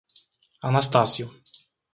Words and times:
Anastácio 0.69 1.25